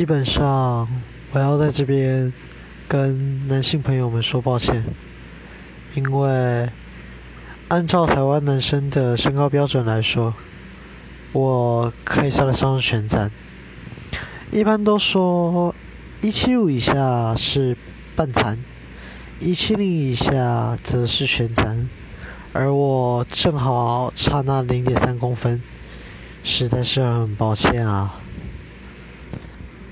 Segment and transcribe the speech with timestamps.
[0.00, 0.88] 基本上，
[1.30, 2.32] 我要在这边
[2.88, 4.82] 跟男性朋友们说抱歉，
[5.94, 6.70] 因为
[7.68, 10.32] 按照台湾男生的身高标准来说，
[11.32, 13.30] 我可以算得上是全残。
[14.50, 15.74] 一般都说
[16.22, 17.76] 一七五以下是
[18.16, 18.56] 半残，
[19.38, 21.90] 一七零以下则是全残，
[22.54, 25.60] 而我正好差那零点三公分，
[26.42, 28.18] 实在是很抱歉啊。